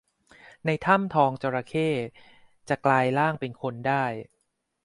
[0.65, 1.89] ในถ้ำทองจระเข้
[2.69, 4.03] จะกลายร่างเป็นคนได้